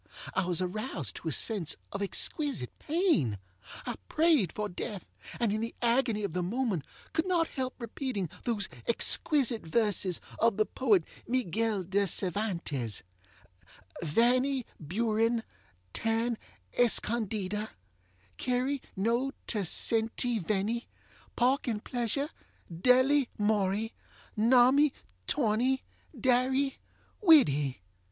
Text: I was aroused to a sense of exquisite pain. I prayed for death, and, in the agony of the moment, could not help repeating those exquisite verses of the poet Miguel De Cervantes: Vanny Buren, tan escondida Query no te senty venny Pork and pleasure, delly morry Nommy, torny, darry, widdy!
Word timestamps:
I 0.33 0.45
was 0.45 0.63
aroused 0.63 1.17
to 1.17 1.27
a 1.27 1.31
sense 1.31 1.75
of 1.91 2.01
exquisite 2.01 2.71
pain. 2.79 3.37
I 3.85 3.97
prayed 4.09 4.51
for 4.51 4.67
death, 4.67 5.05
and, 5.39 5.53
in 5.53 5.61
the 5.61 5.75
agony 5.79 6.23
of 6.23 6.33
the 6.33 6.41
moment, 6.41 6.85
could 7.13 7.27
not 7.27 7.45
help 7.49 7.75
repeating 7.77 8.27
those 8.43 8.67
exquisite 8.87 9.61
verses 9.61 10.19
of 10.39 10.57
the 10.57 10.65
poet 10.65 11.03
Miguel 11.27 11.83
De 11.83 12.07
Cervantes: 12.07 13.03
Vanny 14.01 14.65
Buren, 14.79 15.43
tan 15.93 16.39
escondida 16.73 17.69
Query 18.43 18.81
no 18.95 19.29
te 19.45 19.59
senty 19.63 20.39
venny 20.43 20.87
Pork 21.35 21.67
and 21.67 21.83
pleasure, 21.83 22.29
delly 22.71 23.27
morry 23.39 23.91
Nommy, 24.35 24.93
torny, 25.27 25.83
darry, 26.19 26.79
widdy! 27.21 27.81